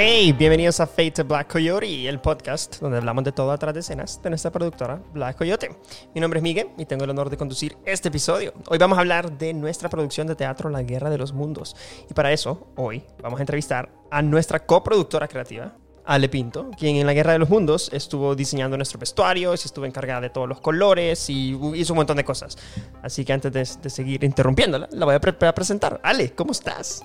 [0.00, 4.22] Hey, bienvenidos a Fate Black Coyote, el podcast donde hablamos de todo atrás de escenas
[4.22, 5.74] de nuestra productora Black Coyote.
[6.14, 8.54] Mi nombre es Miguel y tengo el honor de conducir este episodio.
[8.68, 11.74] Hoy vamos a hablar de nuestra producción de teatro La Guerra de los Mundos.
[12.08, 17.04] Y para eso, hoy vamos a entrevistar a nuestra coproductora creativa, Ale Pinto, quien en
[17.04, 20.60] la Guerra de los Mundos estuvo diseñando nuestro vestuario, se estuvo encargada de todos los
[20.60, 22.56] colores y hizo un montón de cosas.
[23.02, 26.00] Así que antes de, seguir interrumpiéndola, la voy a, a presentar.
[26.04, 27.04] Ale, ¿cómo estás?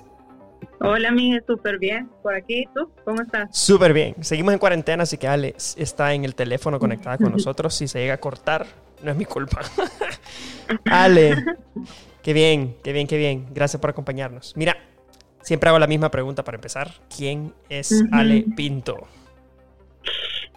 [0.80, 2.08] Hola, Miguel, súper bien.
[2.22, 2.90] Por aquí, ¿tú?
[3.04, 3.56] ¿Cómo estás?
[3.56, 4.14] Súper bien.
[4.20, 7.74] Seguimos en cuarentena, así que Ale está en el teléfono conectada con nosotros.
[7.74, 8.66] Si se llega a cortar,
[9.02, 9.60] no es mi culpa.
[10.90, 11.44] Ale,
[12.22, 13.46] qué bien, qué bien, qué bien.
[13.52, 14.54] Gracias por acompañarnos.
[14.56, 14.76] Mira,
[15.42, 16.90] siempre hago la misma pregunta para empezar.
[17.14, 19.06] ¿Quién es Ale Pinto?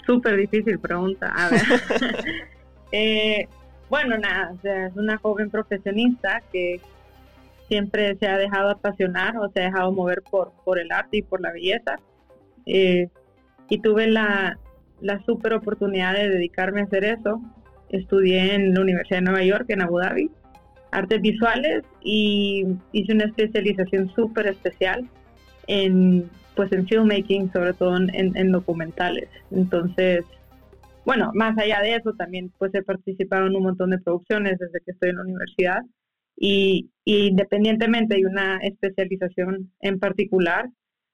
[0.06, 1.34] Súper difícil pregunta.
[1.36, 1.62] A ver.
[2.94, 3.50] Eh,
[3.90, 6.80] bueno, nada, es una joven profesionista que
[7.68, 11.22] siempre se ha dejado apasionar o se ha dejado mover por, por el arte y
[11.22, 11.98] por la belleza.
[12.66, 13.10] Eh,
[13.70, 14.58] y tuve la,
[15.02, 17.42] la super oportunidad de dedicarme a hacer eso.
[17.90, 20.30] Estudié en la Universidad de Nueva York, en Abu Dhabi,
[20.92, 25.10] artes visuales y hice una especialización súper especial
[25.68, 29.30] en pues en filmmaking, sobre todo en, en, documentales.
[29.52, 30.26] Entonces,
[31.06, 34.80] bueno, más allá de eso, también pues he participado en un montón de producciones desde
[34.84, 35.82] que estoy en la universidad
[36.38, 40.70] y, independientemente de una especialización en particular,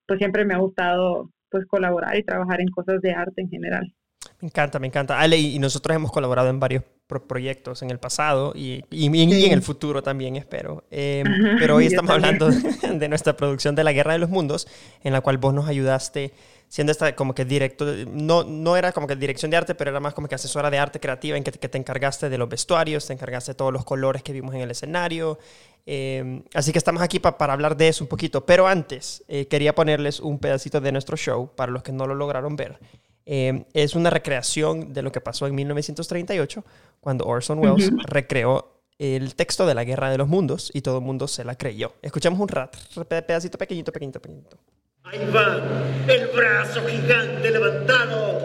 [0.06, 3.94] pues siempre me ha gustado pues colaborar y trabajar en cosas de arte en general.
[4.42, 5.20] Me encanta, me encanta.
[5.20, 9.62] Ale, y nosotros hemos colaborado en varios proyectos en el pasado y, y, en el
[9.62, 10.84] futuro también, espero.
[10.90, 11.26] Em,
[11.60, 12.50] pero hoy estamos hablando
[12.94, 14.68] de, nuestra producción de La Guerra de los Mundos,
[15.04, 16.34] en la cual vos nos ayudaste
[16.68, 20.00] siendo esta como que directo, no, no era como que dirección de arte, pero era
[20.00, 23.14] más como que asesora de arte creativa en que, te encargaste de los vestuarios, te
[23.14, 25.38] encargaste de todos los colores que vimos en el escenario.
[25.86, 28.45] Em, así que estamos aquí para hablar de eso un poquito.
[28.45, 32.16] Pero antes, eh, quería ponerles un pedacito de nuestro show para los que no lo
[32.16, 32.80] lograron ver.
[33.26, 36.64] Em, es una recreación de lo que pasó en 1938,
[37.00, 41.04] cuando Orson Welles recreó el texto de la Guerra de los Mundos y todo el
[41.04, 41.94] mundo se la creyó.
[42.02, 42.76] Escuchamos un rat,
[43.08, 44.58] pedacito pequeñito, pequeñito, pequeñito.
[45.04, 45.62] Ahí va,
[46.08, 48.39] el brazo gigante levantado.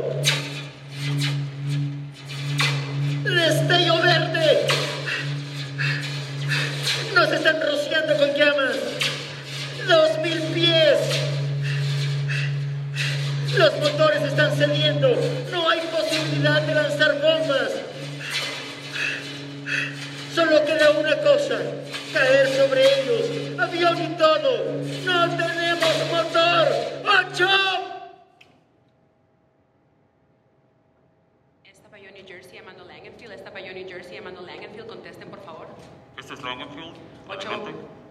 [3.25, 4.67] Destello verde.
[7.15, 8.77] Nos están rociando con llamas.
[9.87, 11.38] Dos mil pies.
[13.58, 15.08] Los motores están cediendo.
[15.50, 17.72] No hay posibilidad de lanzar bombas.
[20.32, 21.58] Solo queda una cosa
[22.12, 23.58] caer sobre ellos.
[23.58, 24.64] Avión y todo.
[25.04, 26.69] No tenemos motor.
[27.04, 27.48] ¡Ocho!
[31.64, 33.32] Esta Bayonne, New Jersey, llamando Langenfield.
[33.32, 34.86] Esta Bayonne, New Jersey, llamando Langenfield.
[34.86, 35.66] Contesten, por favor.
[36.16, 36.94] Este es Langenfield.
[37.28, 37.48] Ocho,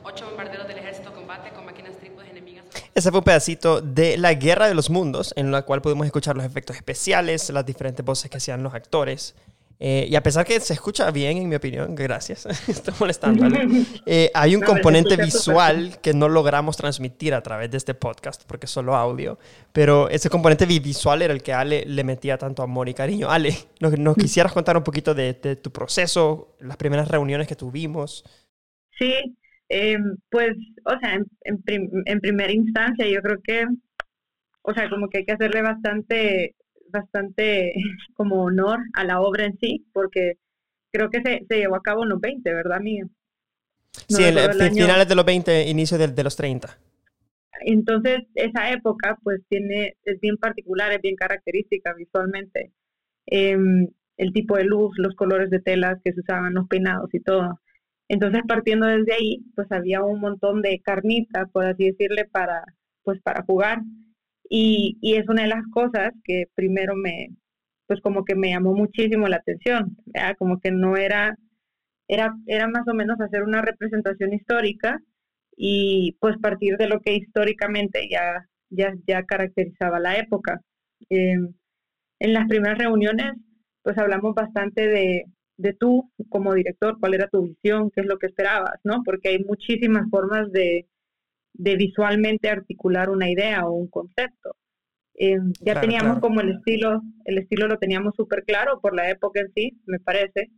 [0.07, 2.65] ocho bombarderos del ejército combate con máquinas trípodes enemigas.
[2.95, 6.35] Ese fue un pedacito de La Guerra de los Mundos, en la cual pudimos escuchar
[6.37, 9.35] los efectos especiales, las diferentes voces que hacían los actores.
[9.79, 13.45] Eh, y a pesar que se escucha bien, en mi opinión, gracias, estoy molestando.
[14.05, 18.65] Eh, hay un componente visual que no logramos transmitir a través de este podcast porque
[18.65, 19.37] es solo audio,
[19.73, 23.29] pero ese componente visual era el que Ale le metía tanto amor y cariño.
[23.29, 28.23] Ale, ¿nos, quisieras contar un poquito de, tu proceso, las primeras reuniones que tuvimos?
[28.97, 29.37] Sí,
[29.69, 30.55] em, pues,
[30.85, 31.59] o sea, en,
[32.05, 33.65] en primera instancia yo creo que,
[34.61, 36.55] o sea, como que hay que hacerle bastante
[36.89, 37.73] bastante
[38.13, 40.37] como honor a la obra en sí, porque
[40.91, 43.07] creo que se, se llevó a cabo en los 20, ¿verdad, Mía?
[44.07, 44.23] sí,
[44.73, 46.77] finales de los 20, inicio de, de, los 30.
[47.61, 52.71] Entonces, esa época, pues, tiene, es bien particular, es bien característica visualmente.
[53.25, 57.19] Em, el tipo de luz, los colores de telas que se usaban, los peinados y
[57.19, 57.59] todo.
[58.09, 62.63] Entonces, partiendo desde ahí, pues había un montón de carnitas, por así decirle, para,
[63.03, 63.81] pues, para jugar.
[64.49, 67.29] Y, y, es una de las cosas que primero me,
[67.87, 69.97] pues como que me llamó muchísimo la atención,
[70.37, 71.37] como que no era,
[72.07, 74.99] era, era más o menos hacer una representación histórica
[75.57, 80.61] y pues partir de lo que históricamente ya, ya, ya caracterizaba la época.
[81.09, 81.53] Em,
[82.19, 83.33] en las primeras reuniones,
[83.83, 85.25] pues hablamos bastante de,
[85.57, 89.01] de tú como director, cuál era tu visión, qué es lo que esperabas, ¿no?
[89.03, 90.87] Porque hay muchísimas formas de,
[91.53, 94.55] de visualmente articular una idea o un concepto.
[95.15, 99.39] Eh, ya teníamos como el estilo, el estilo lo teníamos súper claro por la época
[99.39, 100.51] en sí, me parece,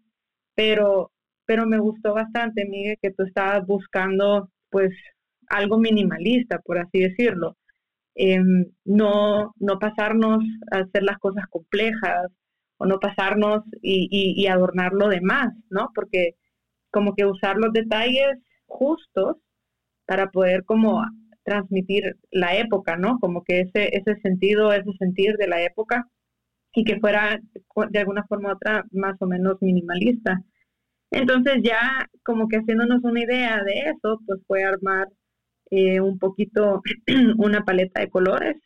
[0.53, 1.11] pero,
[1.45, 4.91] pero me gustó bastante, Miguel, que tú estabas buscando pues
[5.47, 7.55] algo minimalista, por así decirlo.
[8.15, 12.27] Em, no, no pasarnos a hacer las cosas complejas
[12.79, 15.91] o no pasarnos y, y, y adornar lo demás, ¿no?
[15.93, 16.35] Porque
[16.91, 19.37] como que usar los detalles justos
[20.05, 21.03] para poder como
[21.43, 23.19] transmitir la época, ¿no?
[23.19, 26.07] Como que ese, ese sentido, ese sentir de la época
[26.73, 27.39] y que fuera
[27.91, 30.41] de alguna forma u otra más o menos minimalista.
[31.11, 35.07] Entonces ya como que haciéndonos una idea de eso, pues fue armar
[35.71, 36.81] eh, un poquito
[37.37, 38.57] una paleta de colores.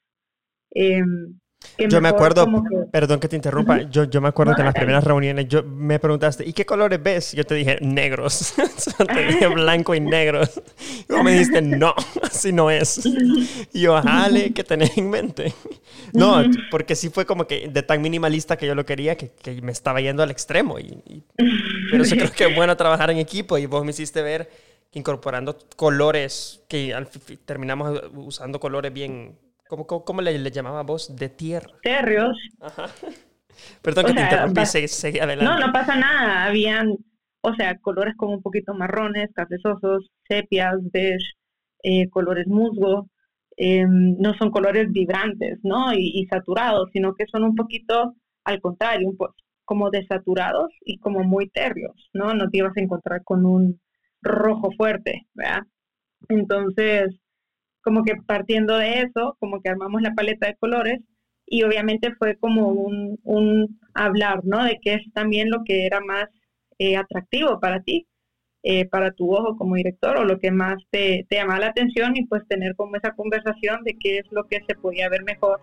[1.77, 2.47] Em, yo me acuerdo,
[2.91, 5.97] perdón que te interrumpa, yo, yo me acuerdo que en las primeras reuniones yo me
[5.99, 7.33] preguntaste, ¿y qué colores ves?
[7.33, 8.53] Yo te dije, negros.
[9.07, 10.61] te dije blanco y negros.
[11.09, 13.05] Y vos me dijiste, no, así no es.
[13.73, 15.53] Y yo, jale, ¿qué tenés en mente?
[16.13, 19.61] No, porque sí fue como que de tan minimalista que yo lo quería que, que
[19.61, 20.79] me estaba yendo al extremo.
[20.79, 21.23] Y,
[21.89, 24.49] pero eso creo que es bueno trabajar en equipo y vos me hiciste ver
[24.91, 27.07] que incorporando colores, que al,
[27.45, 29.35] terminamos usando colores bien
[29.77, 31.15] ¿Cómo, cómo, le, le, llamaba vos?
[31.15, 31.71] De tierra.
[31.81, 32.37] Terrios.
[33.81, 35.45] Perdón que te interrumpí, seguí, adelante.
[35.45, 36.45] No, no pasa nada.
[36.45, 36.93] Habían,
[37.41, 41.33] o sea, colores como un poquito marrones, cafezosos, sepias, beige,
[41.83, 43.09] eh, colores musgo.
[43.55, 45.93] Em, no son colores vibrantes, ¿no?
[45.93, 49.35] Y, saturados, sino que son un poquito al contrario, un poco
[49.65, 52.33] como desaturados y como muy terrios, ¿no?
[52.33, 53.79] No te ibas a encontrar con un
[54.21, 55.63] rojo fuerte, ¿verdad?
[56.29, 57.15] Entonces,
[57.83, 60.99] como que partiendo de eso, como que armamos la paleta de colores
[61.45, 64.63] y obviamente fue como un, un hablar, ¿no?
[64.63, 66.25] De qué es también lo que era más
[66.79, 68.07] eh, atractivo para ti,
[68.63, 72.15] eh, para tu ojo como director o lo que más te, te llamaba la atención
[72.15, 75.59] y pues tener como esa conversación de qué es lo que se podía ver mejor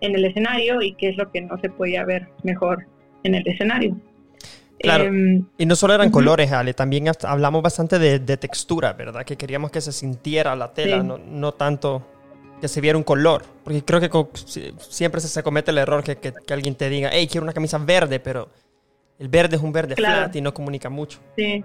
[0.00, 2.86] en el escenario y qué es lo que no se podía ver mejor
[3.22, 3.96] en el escenario.
[4.80, 5.04] Claro.
[5.04, 9.24] Em, y no solo eran colores, Ale, también hablamos bastante de, textura, ¿verdad?
[9.24, 12.02] Que queríamos que se sintiera la tela, no, no, tanto
[12.60, 13.42] que se viera un color.
[13.62, 14.10] Porque creo que
[14.78, 18.20] siempre se, comete el error que, que, alguien te diga, hey, quiero una camisa verde,
[18.20, 18.48] pero
[19.18, 21.18] el verde es un verde flat y no comunica mucho.
[21.36, 21.62] Sí,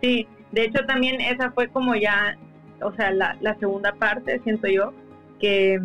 [0.00, 0.26] sí.
[0.50, 2.36] De hecho, también esa fue como ya,
[2.82, 4.92] o sea, la, la segunda parte, siento yo,
[5.40, 5.80] que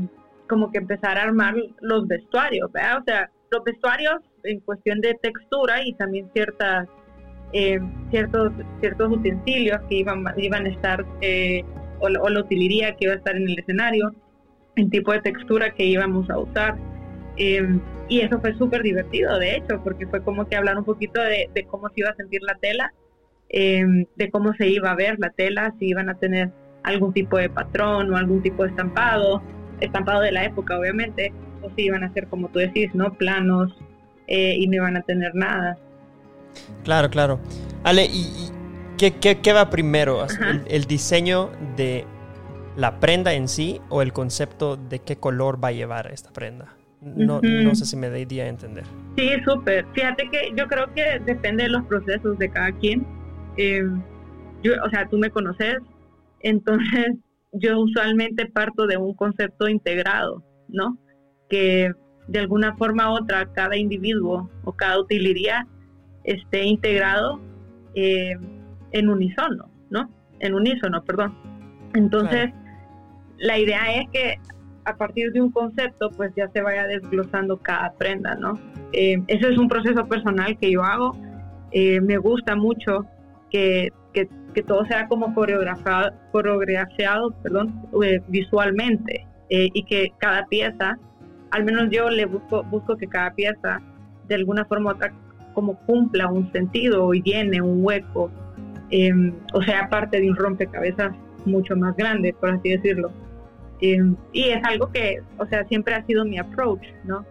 [0.49, 2.99] como que empezar a armar los vestuarios, ¿verdad?
[2.99, 6.87] O sea, los vestuarios en cuestión de textura y también ciertas
[7.53, 7.79] eh,
[8.09, 8.51] ciertos
[8.81, 11.63] ciertos utensilios que iban iban a estar eh,
[11.99, 14.13] o, la utilería que iba a estar en el escenario
[14.75, 16.75] el tipo de textura que íbamos a usar.
[17.37, 17.79] Eh,
[18.09, 21.49] y eso fue súper divertido de hecho porque fue como que hablar un poquito de,
[21.69, 22.93] cómo se iba a sentir la tela
[23.49, 26.49] de cómo se iba a ver la tela si iban a tener
[26.83, 29.41] algún tipo de patrón o algún tipo de estampado
[29.81, 33.75] estampado de la época obviamente o si iban a ser como tú decís no planos
[34.27, 35.77] eh, y no iban a tener nada.
[36.83, 37.39] Claro, claro.
[37.83, 38.49] Ale, ¿y,
[38.97, 40.25] qué, qué, va primero?
[40.67, 42.05] ¿El, diseño de
[42.75, 46.73] la prenda en sí o el concepto de qué color va a llevar esta prenda?
[47.01, 48.83] No, no sé si me da idea a entender.
[49.17, 49.85] Sí, súper.
[49.93, 53.05] Fíjate que yo creo que depende de los procesos de cada quien.
[53.57, 53.83] Eh,
[54.63, 55.77] yo, o sea, tú me conoces,
[56.41, 57.15] entonces
[57.53, 60.97] yo usualmente parto de un concepto integrado, ¿no?
[61.49, 61.93] Que
[62.27, 65.65] de alguna forma u otra cada individuo o cada utilería
[66.23, 67.39] esté integrado
[67.95, 68.35] eh,
[68.91, 70.09] en unísono, ¿no?
[70.39, 71.33] En unísono, perdón.
[71.93, 72.51] Entonces,
[73.37, 74.35] la idea es que
[74.85, 78.59] a partir de un concepto, pues ya se vaya desglosando cada prenda, ¿no?
[78.93, 81.17] Eh, eso es un proceso personal que yo hago.
[81.71, 83.05] Eh, me gusta mucho
[83.49, 87.87] que, que, que, todo sea como coreografiado, coreografiado perdón,
[88.27, 90.99] visualmente y que cada pieza
[91.51, 93.81] al menos yo le busco, busco que cada pieza
[94.27, 95.13] de alguna forma u otra
[95.53, 98.29] como cumpla un sentido y llene un hueco,
[98.91, 103.11] em, o sea, parte de un rompecabezas mucho más grande, por así decirlo.
[103.81, 107.25] Em, y es algo que, o sea, siempre ha sido mi approach, ¿no?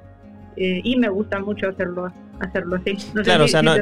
[0.56, 2.06] Eh, y me gusta mucho hacerlo
[2.40, 2.96] hacerlo así.
[3.14, 3.76] No claro, o sea, no,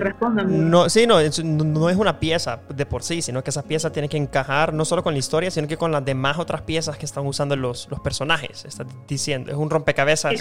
[0.47, 4.09] no, sí, no, no es una pieza de por sí, sino que esa pieza tiene
[4.09, 7.07] que encajar no solo con la historia, sino que con las demás otras piezas que
[7.07, 8.65] están usando los, los personajes.
[8.65, 10.35] Está diciendo, es un rompecabezas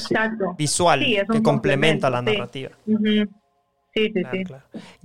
[0.58, 2.72] visual que complementa la narrativa.
[3.94, 4.54] Sí, sí, sí.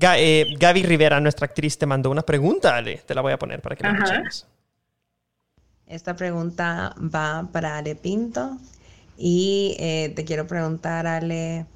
[0.01, 3.03] Eh, Gaby Rivera, nuestra actriz, te mandó una pregunta, Ale.
[3.07, 4.47] Te la voy a poner para que la escuches.
[5.87, 8.57] Esta pregunta va para Ale Pinto.
[9.17, 11.67] Y eh, te quiero preguntar, Ale,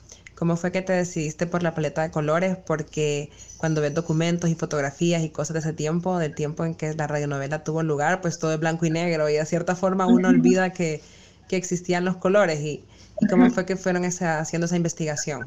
[0.42, 2.56] ¿Cómo fue que te decidiste por la paleta de colores?
[2.56, 6.94] Porque cuando ves documentos y fotografías y cosas de ese tiempo, del tiempo en que
[6.94, 10.30] la radionovela tuvo lugar, pues todo es blanco y negro y de cierta forma uno
[10.30, 11.00] olvida que,
[11.48, 12.60] que, existían los colores.
[12.60, 12.84] ¿Y,
[13.20, 15.46] y cómo fue que fueron esa, haciendo esa investigación?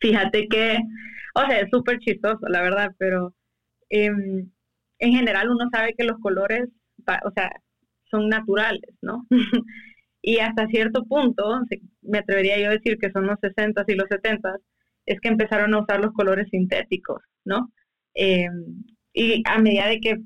[0.00, 0.78] Fíjate que,
[1.34, 3.34] o sea, es súper chistoso, la verdad, pero
[3.88, 4.48] em,
[5.00, 6.68] en general uno sabe que los colores,
[7.24, 7.50] o sea,
[8.08, 9.26] son naturales, ¿no?
[10.26, 11.60] y hasta cierto punto,
[12.00, 14.56] me atrevería yo a decir que son los 60 y los 70
[15.04, 17.70] es que empezaron a usar los colores sintéticos, ¿no?
[18.14, 18.48] Eh,
[19.12, 20.16] y a medida de que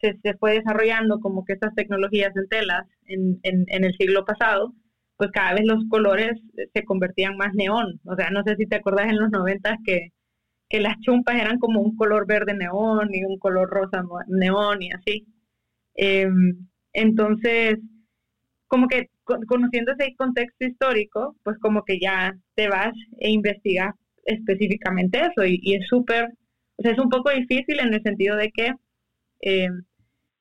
[0.00, 4.74] se, se, fue desarrollando como que estas tecnologías en telas en, en, el siglo pasado,
[5.16, 6.32] pues cada vez los colores
[6.74, 8.00] se convertían más neón.
[8.04, 10.08] O sea, no sé si te acuerdas en los noventas que,
[10.68, 14.90] que las chumpas eran como un color verde neón y un color rosa neón y
[14.90, 15.26] así.
[15.94, 16.28] Eh,
[16.92, 17.78] entonces,
[18.66, 25.20] como que conociendo ese contexto histórico, pues como que ya te vas e investigas específicamente
[25.20, 26.26] eso y, y es súper,
[26.76, 28.72] o sea, es un poco difícil en el sentido de que
[29.42, 29.68] eh,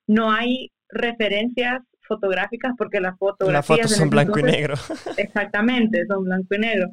[0.07, 3.69] no hay referencias fotográficas porque las fotografías...
[3.69, 4.75] Las fotos son blanco y negro.
[5.17, 6.87] Exactamente, son blanco y negro.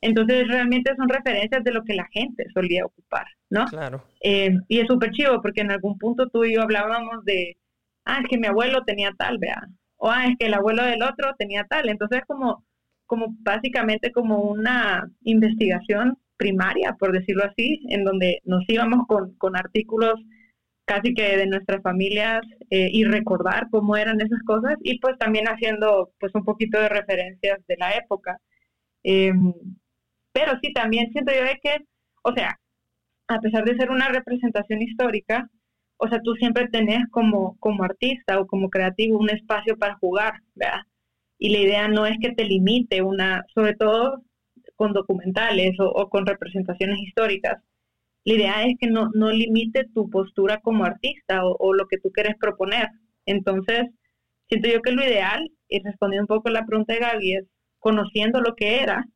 [0.00, 3.66] Entonces realmente son referencias de lo que la gente solía ocupar, ¿no?
[3.66, 4.04] Claro.
[4.20, 7.56] Eh, y es súper chivo porque en algún punto tú y yo hablábamos de,
[8.04, 9.68] ah, es que mi abuelo tenía tal, vea.
[10.04, 11.88] O ah, es que el abuelo del otro tenía tal.
[11.88, 12.64] Entonces como,
[13.06, 19.56] como básicamente como una investigación primaria, por decirlo así, en donde nos íbamos con, con
[19.56, 20.14] artículos
[20.84, 22.40] casi que de nuestras familias
[22.70, 26.88] eh, y recordar cómo eran esas cosas y pues también haciendo pues un poquito de
[26.88, 28.38] referencias de la época.
[29.04, 29.54] Em,
[30.32, 31.76] pero sí, también siento yo de que,
[32.24, 32.58] o sea,
[33.28, 35.48] a pesar de ser una representación histórica,
[36.02, 40.34] o sea, tú siempre tenés como, como artista o como creativo un espacio para jugar,
[40.54, 40.80] ¿verdad?
[41.38, 44.22] Y la idea no es que te limite una, sobre todo
[44.76, 47.62] con documentales o, o con representaciones históricas,
[48.24, 52.10] la idea es que no, no limite tu postura como artista o, lo que tú
[52.10, 52.88] quieres proponer.
[53.26, 53.86] Entonces,
[54.48, 57.44] siento yo que lo ideal, y respondiendo un poco a la pregunta de Gaby, es
[57.78, 59.06] conociendo lo que era,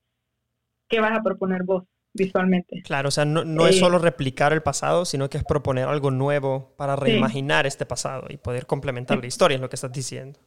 [0.88, 2.82] ¿qué vas a proponer vos visualmente?
[2.84, 5.86] Claro, o sea, no, no es eh, solo replicar el pasado, sino que es proponer
[5.88, 9.92] algo nuevo para reimaginar este pasado y poder complementar la historia, es lo que estás
[9.92, 10.38] diciendo.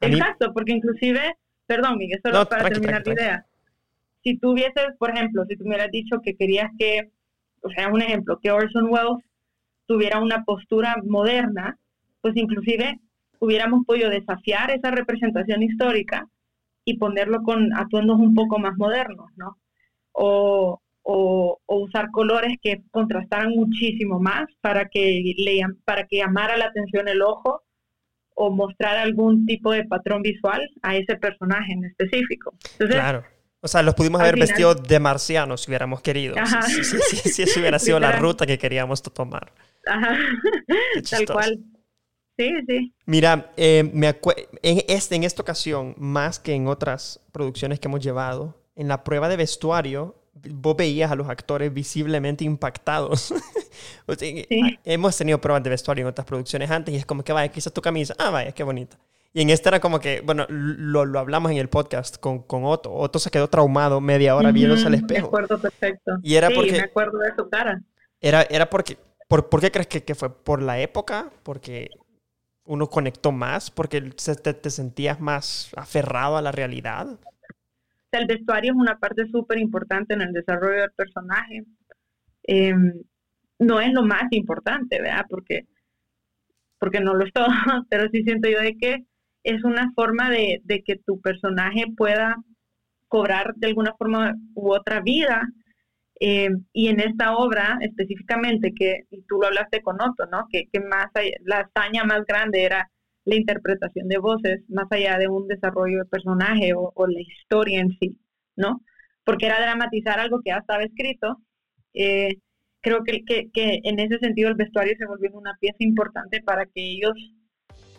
[0.00, 3.46] Exacto, porque inclusive, perdón, Miguel, solo para terminar la idea.
[4.22, 7.10] Si tú hubieses, por ejemplo, si tú me hubieras dicho que querías que
[7.62, 9.24] o sea, un ejemplo, que Orson Welles
[9.86, 11.78] tuviera una postura moderna,
[12.20, 13.00] pues inclusive
[13.40, 16.26] hubiéramos podido desafiar esa representación histórica
[16.90, 19.58] y ponerlo con atuendos un poco más modernos, ¿no?
[20.12, 26.66] O, o, usar colores que contrastaran muchísimo más para que, le, para que llamara la
[26.66, 27.62] atención el ojo
[28.34, 32.54] o mostrar algún tipo de patrón visual a ese personaje en específico.
[32.72, 33.24] Entonces, claro
[33.60, 36.36] o sea, los pudimos haber vestido de marcianos si hubiéramos querido.
[36.66, 39.52] Si, si, si, hubiera sido la ruta que queríamos tomar.
[39.86, 40.16] Ajá.
[41.10, 41.58] Tal cual.
[42.38, 42.94] Sí, sí.
[43.04, 44.16] Mira, eh, me
[44.62, 49.02] en, este, en esta ocasión, más que en otras producciones que hemos llevado, en la
[49.02, 53.34] prueba de vestuario, vos veías a los actores visiblemente impactados.
[54.84, 57.72] Hemos tenido pruebas de vestuario en otras producciones antes y es como que, vaya, quizás
[57.72, 58.96] tu camisa, ah, vaya, qué bonita.
[59.32, 62.64] Y en esta era como que, bueno, lo, lo hablamos en el podcast con, con,
[62.64, 62.92] Otto.
[62.92, 65.22] Otto se quedó traumado media hora viéndose al espejo.
[65.22, 66.12] Me acuerdo perfecto.
[66.22, 67.82] Y era porque, me acuerdo de su cara.
[68.20, 68.96] Era, era porque,
[69.28, 70.30] por, ¿por qué crees que, que, fue?
[70.30, 71.30] ¿Por la época?
[71.42, 71.90] ¿Porque
[72.68, 73.70] uno conectó más?
[73.70, 77.18] ¿Porque te, te sentías más aferrado a la realidad?
[78.12, 81.64] el vestuario es una parte súper importante en el desarrollo del personaje.
[82.44, 83.02] Em,
[83.58, 85.26] no es lo más importante, ¿verdad?
[85.28, 85.66] Porque,
[86.78, 87.46] porque no lo es todo,
[87.90, 89.04] pero sí siento yo de que
[89.42, 92.36] es una forma de, que tu personaje pueda
[93.08, 95.42] cobrar de alguna forma u otra vida.
[96.20, 100.46] Eh, y en esta obra específicamente, que y tú lo hablaste con Otto, ¿no?
[100.50, 101.06] Que, que más
[101.44, 102.90] la hazaña más grande era
[103.24, 107.90] la interpretación de voces, más allá de un desarrollo de personaje o, la historia en
[107.98, 108.18] sí,
[108.56, 108.82] ¿no?
[109.24, 111.38] Porque era dramatizar algo que ya estaba escrito.
[111.94, 112.38] Eh,
[112.80, 116.64] creo que, que, que en ese sentido el vestuario se volvió una pieza importante para
[116.66, 117.12] que ellos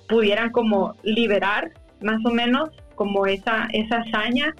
[0.07, 1.71] pudieran como liberar
[2.01, 4.53] más o menos como esa, esa hazaña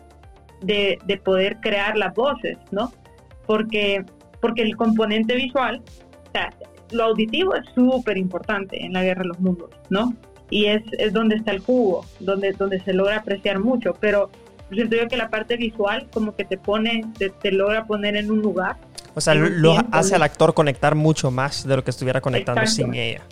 [0.61, 2.91] de, poder crear las voces, ¿no?
[3.49, 4.05] Porque,
[4.41, 5.81] porque el componente visual,
[6.27, 6.53] o sea,
[6.91, 10.13] lo auditivo es súper importante en la Guerra de los Mundos, ¿no?
[10.51, 14.29] Y es, es donde está el jugo, donde, donde se logra apreciar mucho, pero
[14.71, 18.39] siento yo que la parte visual como que te pone, te, logra poner en un
[18.43, 18.77] lugar.
[19.15, 22.93] O sea, lo hace al actor conectar mucho más de lo que estuviera conectando sin
[22.93, 23.23] ella.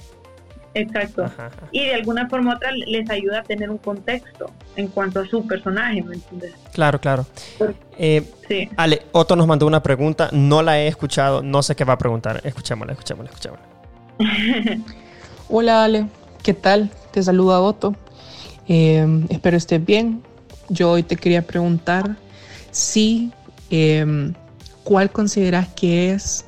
[0.78, 1.26] Exacto.
[1.72, 5.28] Y de alguna forma u otra les ayuda a tener un contexto en cuanto a
[5.28, 6.54] su personaje, ¿me entiendes?
[6.74, 7.26] Claro, claro.
[7.98, 8.70] Eh, sí.
[8.78, 11.98] Ale, Otto nos mandó una pregunta, no la he escuchado, no sé qué va a
[11.98, 12.42] preguntar.
[12.44, 13.66] Escuchémosla, escuchémosla, escuchémosla.
[15.50, 16.08] Hola Ale,
[16.44, 16.92] ¿qué tal?
[17.12, 17.96] Te saluda Otto.
[18.68, 20.22] Eh, espero estés bien.
[20.70, 22.18] Yo hoy te quería preguntar
[22.72, 23.32] si,
[23.72, 24.34] eh,
[24.84, 26.46] ¿cuál consideras que es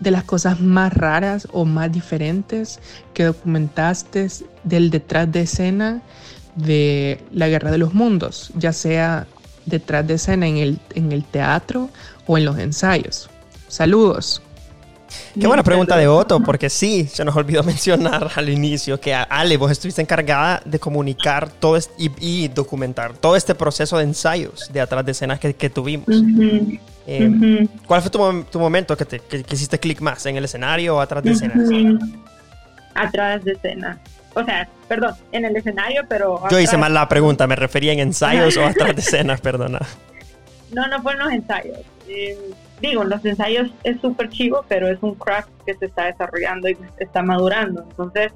[0.00, 2.80] de las cosas más raras o más diferentes
[3.14, 4.28] que documentaste
[4.64, 6.02] del detrás de escena
[6.56, 9.26] de la Guerra de los Mundos, ya sea
[9.66, 11.90] detrás de escena en el, en el teatro
[12.26, 13.30] o en los ensayos.
[13.68, 14.42] Saludos.
[15.38, 19.56] Qué buena pregunta de Otto, porque sí, se nos olvidó mencionar al inicio que Ale,
[19.56, 25.04] vos estuviste encargada de comunicar todo y, documentar todo este proceso de ensayos de atrás
[25.04, 26.06] de escenas que, tuvimos.
[27.12, 30.24] Eh, ¿Cuál fue tu, momento que, te, hiciste clic más?
[30.26, 31.68] ¿En el escenario o atrás de escenas?
[32.94, 33.98] Atrás de escenas.
[34.34, 36.40] O sea, perdón, en el escenario, pero...
[36.48, 39.80] Yo hice mal la pregunta, me refería en ensayos o atrás de escenas, perdona.
[40.72, 41.80] No, no fueron los ensayos.
[42.06, 42.38] Eh,
[42.80, 46.76] digo, los ensayos es súper chivo, pero es un craft que se está desarrollando y
[46.98, 47.82] está madurando.
[47.90, 48.32] Entonces,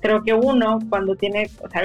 [0.00, 1.82] creo que uno cuando tiene, o sea,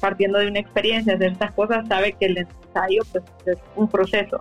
[0.00, 4.40] partiendo de una experiencia de estas cosas, sabe que el ensayo pues, es un proceso,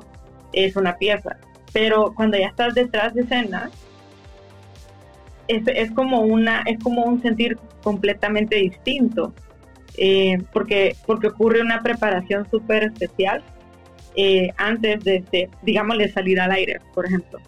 [0.53, 1.37] es una pieza.
[1.73, 3.69] Pero cuando ya estás detrás de escena,
[5.47, 9.33] es, es como una, es como un sentir completamente distinto.
[9.97, 13.43] Eh, porque, porque ocurre una preparación súper especial
[14.15, 15.23] eh, antes de,
[15.61, 17.39] de salir al aire, por ejemplo,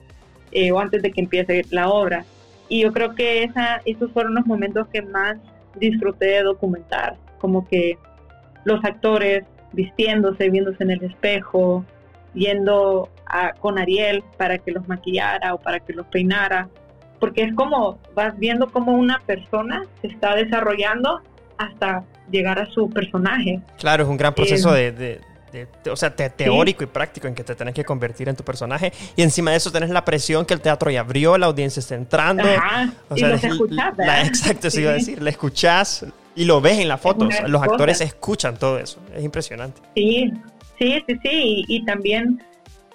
[0.52, 2.24] eh, o antes de que empiece la obra.
[2.70, 5.38] Y yo creo que esa, esos fueron los momentos que más
[5.76, 7.98] disfruté de documentar, como que
[8.64, 9.44] los actores
[9.74, 11.86] vistiéndose, viéndose en el espejo,
[12.36, 13.10] yendo
[13.60, 16.70] con Ariel para que los maquillara o para que los peinara,
[17.20, 21.22] porque es como vas viendo cómo una persona se está desarrollando
[21.58, 23.62] hasta llegar a su personaje.
[23.80, 25.22] Claro, es un gran proceso eh, de
[25.90, 28.92] o sea, teórico y práctico en que te tenés que convertir en tu personaje.
[29.16, 31.96] Y encima de eso tenés la presión que el teatro ya abrió, la audiencia está
[31.96, 32.44] entrando.
[33.10, 33.94] o sea, y escuchás,
[34.26, 35.22] Exacto, eso iba a decir.
[35.22, 37.34] La escuchás y lo ves en las fotos.
[37.48, 39.00] Los actores escuchan todo eso.
[39.16, 39.82] Es impresionante.
[39.96, 40.34] Sí,
[40.80, 41.64] sí, sí, sí.
[41.68, 42.42] Y, también,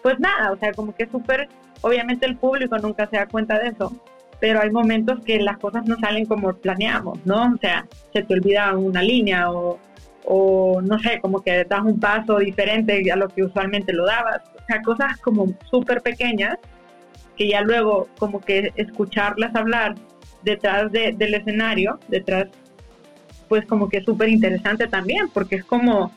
[0.02, 1.49] pues nada, o sea, como que súper...
[1.82, 3.90] Obviamente el público nunca se da cuenta de eso,
[4.38, 7.54] pero hay momentos que las cosas no salen como planeamos, ¿no?
[7.54, 9.78] O sea, se te olvida una línea o
[10.25, 14.42] o no sé, como que das un paso diferente a lo que usualmente lo dabas.
[14.54, 16.56] O sea, cosas como súper pequeñas
[17.37, 19.94] que ya luego como que escucharlas hablar
[20.42, 22.46] detrás del escenario, detrás,
[23.48, 26.12] pues como que es súper interesante también, porque es como,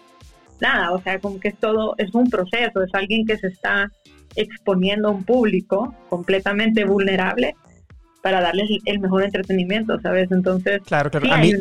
[0.64, 3.92] nada, o sea, como que es todo, es un proceso, es alguien que se está
[4.36, 7.56] exponiendo a un público completamente vulnerable
[8.24, 10.32] para darles el mejor entretenimiento, ¿sabes?
[10.32, 11.32] Entonces, claro, claro.
[11.32, 11.52] a, mí,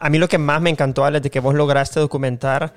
[0.00, 2.72] a mí lo que más me encantó, Ale, de que vos lograste documentar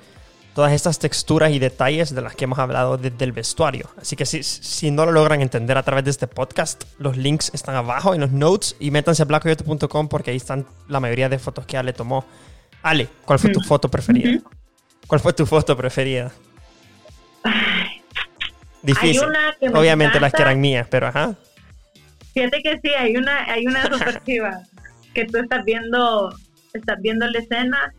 [0.54, 3.90] todas estas texturas y detalles de las que hemos hablado desde el vestuario.
[3.98, 7.52] Así que si, si no lo logran entender a través de este podcast, los links
[7.54, 11.40] están abajo en los notes y métanse a blackcoyote.com porque ahí están la mayoría de
[11.40, 12.26] fotos que Ale tomó.
[12.84, 14.42] Ale, ¿cuál fue tu foto preferida?
[15.12, 16.32] ¿Cuál fue tu foto preferida?
[18.82, 19.28] Difícil.
[19.74, 21.36] Obviamente las que eran mías, pero ajá.
[22.34, 24.62] Fíjate que sí, hay una, hay una super chiva
[25.14, 26.34] que tú estás viendo,
[26.72, 27.94] estás viendo la escena,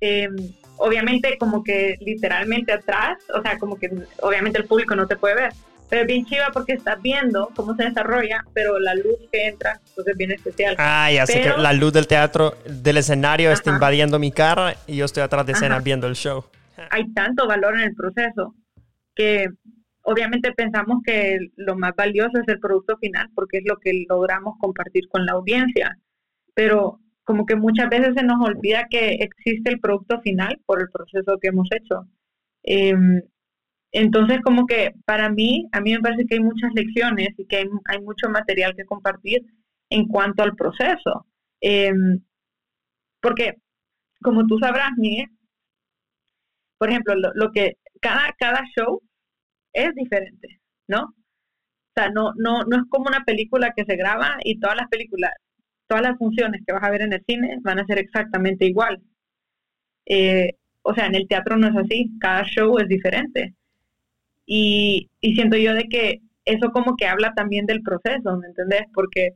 [0.00, 0.34] em,
[0.78, 3.88] obviamente como que literalmente atrás, o sea, como que
[4.20, 5.52] obviamente el público no te puede ver,
[5.90, 9.80] pero es bien chiva porque estás viendo cómo se desarrolla, pero la luz que entra,
[9.94, 10.76] pues es bien especial.
[10.78, 14.96] Ah, ya sé que la luz del teatro, del escenario está invadiendo mi cara y
[14.96, 16.44] yo estoy atrás de escena viendo el show.
[16.90, 18.54] Hay tanto valor en el proceso
[19.16, 19.48] que
[20.02, 24.54] obviamente pensamos que lo más valioso es el producto final porque es lo que logramos
[24.60, 25.98] compartir con la audiencia,
[26.54, 30.88] pero como que muchas veces se nos olvida que existe el producto final por el
[30.88, 32.06] proceso que hemos hecho.
[32.62, 33.22] Em,
[33.92, 37.56] entonces, como que para mí, a mí me parece que hay muchas lecciones y que
[37.58, 39.42] hay, mucho material que compartir
[39.90, 41.26] en cuanto al proceso.
[41.60, 42.20] Em,
[43.20, 43.54] porque,
[44.22, 45.28] como tú sabrás, Miguel,
[46.78, 49.02] por ejemplo, lo, lo que cada, cada show
[49.72, 51.02] es diferente, ¿no?
[51.04, 54.88] O sea, no, no, no es como una película que se graba y todas las
[54.88, 55.32] películas,
[55.88, 59.02] todas las funciones que vas a ver en el cine van a ser exactamente igual.
[60.06, 63.54] Eh, o sea, en el teatro no es así, cada show es diferente.
[64.52, 68.82] Y, y siento yo de que eso como que habla también del proceso, ¿me entendés?
[68.92, 69.34] Porque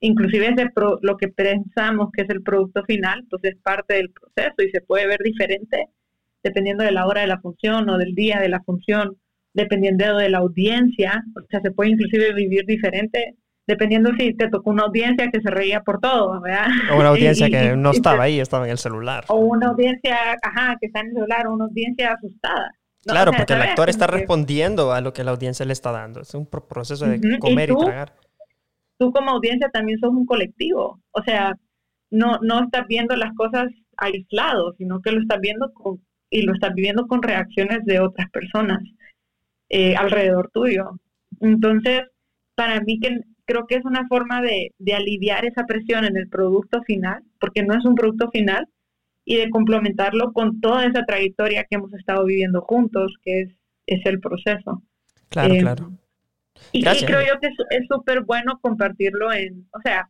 [0.00, 0.66] inclusive ese
[1.02, 4.80] lo que pensamos que es el producto final, pues es parte del proceso y se
[4.80, 5.86] puede ver diferente
[6.42, 9.16] dependiendo de la hora de la función o del día de la función
[9.54, 13.36] dependiendo de la audiencia, o sea, se puede inclusive vivir diferente,
[13.68, 16.66] dependiendo si te tocó una audiencia que se reía por todo, ¿verdad?
[16.92, 19.24] O una audiencia que no estaba ahí, estaba en el celular.
[19.28, 22.70] O una audiencia, ajá, que está en el celular, o una audiencia asustada.
[23.06, 26.20] Claro, porque el actor está respondiendo a lo que la audiencia le está dando.
[26.20, 28.12] Es un proceso de comer y, tragar.
[28.98, 31.00] Tú como audiencia también sos un colectivo.
[31.12, 31.54] O sea,
[32.10, 33.66] no, no estás viendo las cosas
[33.96, 38.30] aislados, sino que lo estás viendo con, y lo estás viviendo con reacciones de otras
[38.30, 38.80] personas.
[39.68, 40.90] Eh, alrededor tuyo.
[41.40, 42.02] Entonces,
[42.54, 46.82] para mí que creo que es una forma de, aliviar esa presión en el producto
[46.82, 48.68] final, porque no es un producto final,
[49.26, 53.50] y de complementarlo con toda esa trayectoria que hemos estado viviendo juntos, que es,
[53.86, 54.82] es el proceso.
[55.28, 55.92] Claro, eh, claro.
[56.72, 60.08] Y, creo yo que es súper bueno compartirlo en, o sea,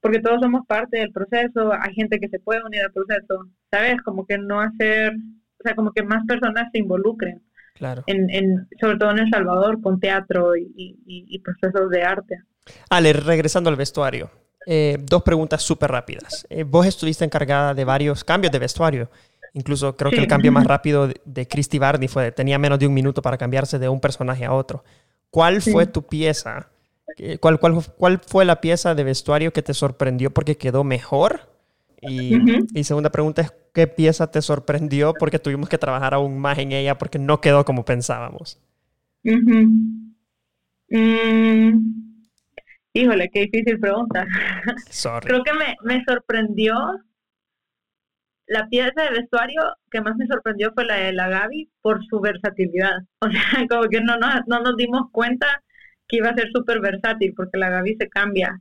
[0.00, 4.02] porque todos somos parte del proceso, hay gente que se puede unir al proceso, ¿sabes?
[4.02, 7.40] Como que no hacer, o sea, como que más personas se involucren.
[7.74, 8.02] Claro.
[8.08, 12.42] En, en, sobre todo en El Salvador, con teatro y, y, procesos de arte.
[12.90, 14.30] Ale, regresando al vestuario.
[14.66, 16.46] Eh, dos preguntas súper rápidas.
[16.50, 19.10] Eh, vos estuviste encargada de varios cambios de vestuario.
[19.54, 22.86] Incluso creo que el cambio más rápido de, de Christy Barney fue, tenía menos de
[22.86, 24.82] un minuto para cambiarse de un personaje a otro.
[25.30, 26.68] ¿Cuál fue tu pieza?
[27.40, 31.50] ¿Cuál, cuál, cuál fue la pieza de vestuario que te sorprendió porque quedó mejor?
[32.00, 32.36] Y,
[32.74, 36.72] y, segunda pregunta es, ¿qué pieza te sorprendió porque tuvimos que trabajar aún más en
[36.72, 38.58] ella porque no quedó como pensábamos?
[39.22, 40.12] Mm,
[42.92, 44.26] híjole, qué difícil pregunta.
[45.22, 46.74] Creo que me, me sorprendió
[48.46, 52.20] la pieza de vestuario que más me sorprendió fue la de la Gaby por su
[52.20, 52.98] versatilidad.
[53.20, 55.62] O sea, como que no, no, no nos dimos cuenta
[56.08, 58.60] que iba a ser súper versátil porque la Gaby se cambia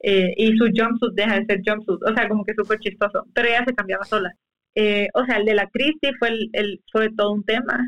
[0.00, 2.02] eh, y su jumpsuit deja de ser jumpsuit.
[2.04, 3.26] O sea, como que súper chistoso.
[3.34, 4.32] Pero ella se cambiaba sola.
[4.74, 7.78] Eh, o sea, el de la Christie fue, el, fue todo un tema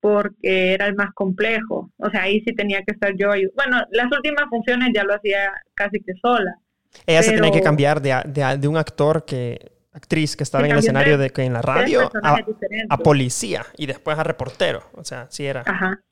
[0.00, 1.90] porque era el más complejo.
[1.98, 3.28] O sea, ahí sí tenía que estar yo.
[3.54, 6.58] Bueno, las últimas funciones ya lo hacía casi que sola.
[7.06, 10.72] Ella se tenía que cambiar de, de, de un actor que actriz que estaba en
[10.72, 14.82] el escenario de, en la radio a, policía y después a reportero.
[14.92, 15.64] O sea, sí era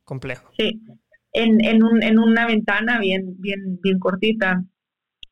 [0.05, 0.51] complejo.
[0.57, 0.81] Sí,
[1.33, 4.65] en, en, un, en una ventana bien, bien, bien cortita.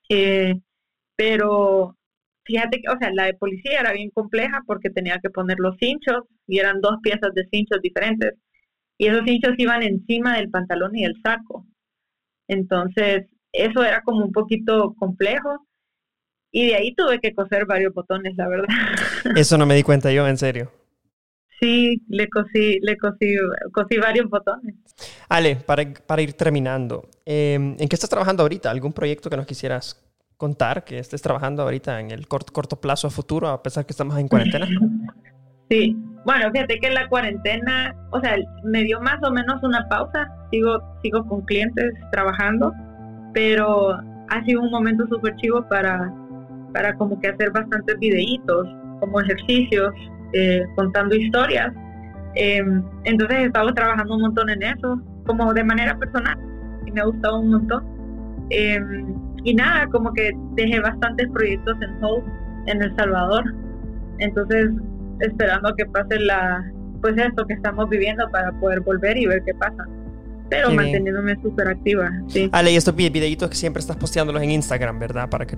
[0.09, 0.61] Eh,
[1.17, 1.97] pero
[2.45, 5.77] fíjate que, o sea, la de policía era bien compleja porque tenía que poner los
[5.79, 8.35] cinchos y eran dos piezas de cinchos diferentes.
[8.99, 11.67] Y esos cinchos iban encima del pantalón y el saco.
[12.49, 15.67] Entonces, eso era como un poquito complejo
[16.53, 18.69] y de ahí tuve que coser varios botones, la verdad.
[19.37, 20.71] Eso no me di cuenta yo, en serio.
[21.59, 23.37] Sí, le cosí, le cosí,
[23.73, 24.75] cosí varios botones.
[25.29, 28.71] Ale, para, para ir terminando, em, ¿en qué estás trabajando ahorita?
[28.71, 30.12] ¿Algún proyecto que nos quisieras
[30.43, 33.93] contar que estés trabajando ahorita en el corto, corto plazo a futuro, a pesar que
[33.93, 34.67] estamos en cuarentena?
[35.71, 40.29] Sí, bueno, fíjate que la cuarentena, o sea, me dio más o menos una pausa.
[40.51, 42.73] Sigo, sigo con clientes trabajando,
[43.33, 46.13] pero ha sido un momento súper chivo para
[46.75, 48.67] para como que hacer bastantes videitos,
[48.99, 49.95] como ejercicios,
[50.33, 51.73] eh, contando historias.
[52.35, 56.37] Em, entonces he estado trabajando un montón en eso, como de manera personal,
[56.85, 57.85] y me ha gustado un montón.
[58.51, 62.25] Em, y nada, como que dejé bastantes proyectos en hold
[62.67, 63.45] en El Salvador.
[64.19, 64.71] Entonces,
[65.21, 66.65] esperando que pase la,
[67.01, 69.87] pues esto que estamos viviendo para poder volver y ver qué pasa.
[70.49, 72.11] Pero manteniéndome súper activa.
[72.29, 72.51] Sí.
[72.53, 75.31] Ale, y estos videitos que siempre estás posteándolos en Instagram, ¿verdad?
[75.31, 75.57] Para que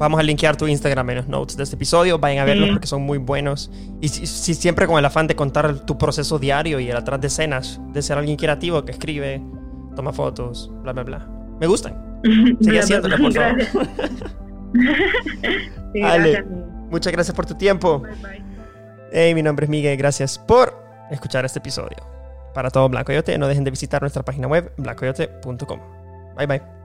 [0.00, 2.18] Vamos a linkear tu Instagram en los notes de este episodio.
[2.18, 3.70] Vayan a verlos porque son muy buenos.
[4.00, 7.26] Y si, siempre con el afán de contar tu proceso diario y el atrás de
[7.26, 9.42] escenas, de ser alguien creativo que escribe,
[9.94, 11.28] toma fotos, bla, bla, bla.
[11.60, 12.09] Me gustan.
[12.60, 13.58] Sigue haciéndolo, por favor.
[16.90, 18.02] muchas gracias por tu tiempo.
[19.12, 19.96] Hey, mi nombre es Miguel.
[19.96, 20.76] Gracias por
[21.10, 21.96] escuchar este episodio.
[22.54, 25.80] Para todo Blanco Yote, no dejen de visitar nuestra página web, blancoyote.com.
[26.36, 26.79] Bye bye.